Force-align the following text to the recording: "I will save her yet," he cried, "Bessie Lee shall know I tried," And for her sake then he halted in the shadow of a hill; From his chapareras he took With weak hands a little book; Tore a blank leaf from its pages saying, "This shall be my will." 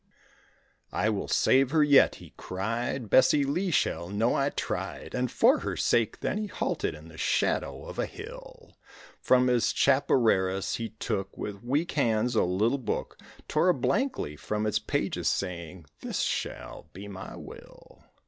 "I 0.91 1.11
will 1.11 1.27
save 1.27 1.69
her 1.69 1.83
yet," 1.83 2.15
he 2.15 2.33
cried, 2.35 3.07
"Bessie 3.07 3.43
Lee 3.43 3.69
shall 3.69 4.09
know 4.09 4.33
I 4.33 4.49
tried," 4.49 5.13
And 5.13 5.29
for 5.29 5.59
her 5.59 5.77
sake 5.77 6.21
then 6.21 6.39
he 6.39 6.47
halted 6.47 6.95
in 6.95 7.07
the 7.07 7.19
shadow 7.19 7.85
of 7.85 7.99
a 7.99 8.07
hill; 8.07 8.79
From 9.19 9.45
his 9.47 9.71
chapareras 9.71 10.77
he 10.77 10.89
took 10.89 11.37
With 11.37 11.63
weak 11.63 11.91
hands 11.91 12.33
a 12.33 12.41
little 12.41 12.79
book; 12.79 13.19
Tore 13.47 13.69
a 13.69 13.75
blank 13.75 14.17
leaf 14.17 14.41
from 14.41 14.65
its 14.65 14.79
pages 14.79 15.27
saying, 15.27 15.85
"This 15.99 16.21
shall 16.21 16.89
be 16.93 17.07
my 17.07 17.35
will." 17.35 18.03